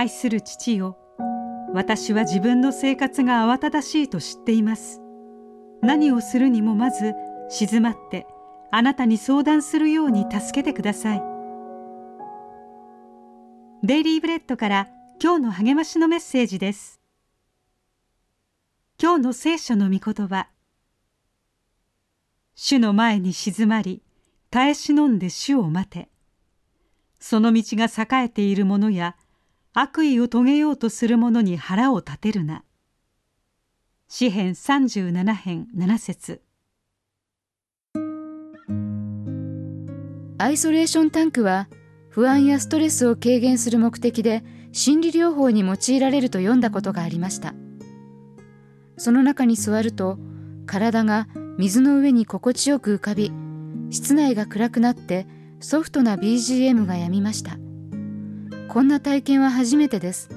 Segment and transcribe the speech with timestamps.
[0.00, 0.96] 愛する父よ。
[1.74, 4.98] 私は自分の生活が慌ただしいと知っています。
[5.82, 7.12] 何をするにもまず
[7.50, 8.26] 静まって
[8.70, 11.22] あなたに相談するように助けてください。
[13.82, 14.88] デイリーブレッドから
[15.22, 16.98] 今日の励ましのメッセージです。
[18.98, 20.48] 今日の聖書の御言葉。
[22.54, 24.02] 主の前に静まり
[24.50, 26.08] 耐え忍んで主を待て。
[27.18, 29.14] その道が栄えている者や
[29.72, 32.64] 悪意を遂げようとする者に腹を立てるな。
[34.08, 36.42] 詩編37編7節
[40.38, 41.68] アイソレーションタンクは
[42.08, 44.42] 不安やストレスを軽減する目的で
[44.72, 47.54] 心理療法に用いられると読んだことがありました。
[48.96, 50.18] その中に座ると
[50.66, 51.28] 体が
[51.58, 53.30] 水の上に心地よく浮かび
[53.90, 55.28] 室内が暗くなって
[55.60, 57.56] ソフトな BGM がやみました。
[58.70, 60.30] こんな体験は初めてです。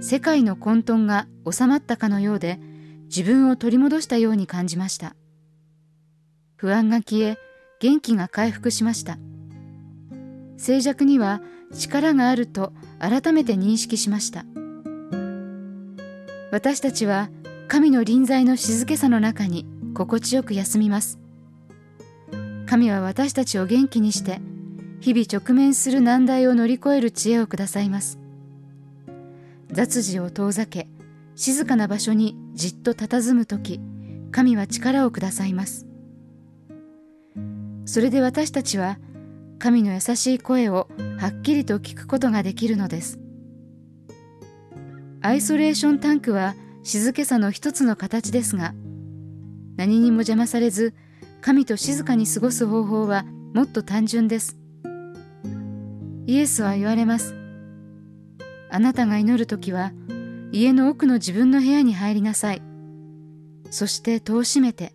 [0.00, 2.58] 世界の混沌が収まったかのようで
[3.04, 5.14] 自分を取り戻したように感じました。
[6.56, 7.38] 不安が消え
[7.78, 9.18] 元気が回復しました。
[10.56, 14.44] 静寂には力があると改めて認識しました。
[16.50, 17.30] 私たちは
[17.68, 19.64] 神の臨在の静けさの中に
[19.94, 21.20] 心地よく休みます。
[22.66, 24.40] 神は私たちを元気にして
[25.00, 28.18] 日々直面する難題を乗り越える知恵をくださいます。
[29.70, 30.88] 雑事を遠ざけ
[31.34, 33.80] 静かな場所にじっと佇む時
[34.30, 35.86] 神は力をくださいます。
[37.84, 38.98] それで私たちは
[39.58, 43.18] 神の優しい声をはっきりと聞くことができるのです。
[45.20, 48.74] アイソレーションタンクは静けさの一つの形ですが
[49.76, 50.94] 何にも邪魔されず
[51.40, 54.56] 神と静かに過ごす方法はもっと単純です。
[56.26, 57.36] イエスは言われます。
[58.68, 59.92] あなたが祈るときは、
[60.50, 62.62] 家の奥の自分の部屋に入りなさい。
[63.70, 64.92] そして戸を閉めて、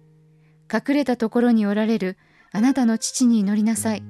[0.72, 2.18] 隠れたところにおられる
[2.52, 4.04] あなたの父に祈りなさい。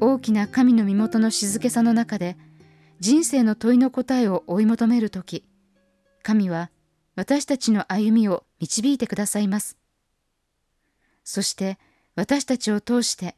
[0.00, 2.36] 大きな神の身元の静けさの中で、
[3.00, 5.44] 人生の問いの答えを追い求めるとき、
[6.22, 6.70] 神は
[7.16, 9.78] 私たちの歩みを導いてくださいます。
[11.24, 11.78] そして
[12.14, 13.36] 私たちを通して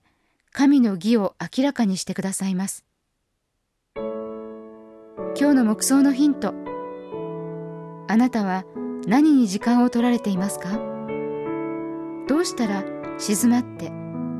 [0.56, 2.84] 神の義を明らかにしてくださいます。
[3.96, 6.54] 今日の目想のヒント。
[8.06, 8.62] あなたは
[9.04, 10.78] 何に時間を取られていますか？
[12.28, 12.84] どうしたら
[13.18, 13.90] 静まって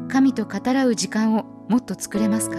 [0.09, 2.59] 神と語らう時間をもっと作れますか？